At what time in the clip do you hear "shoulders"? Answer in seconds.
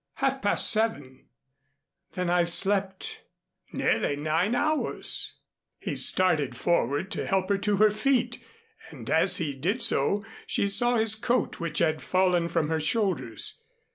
12.79-13.61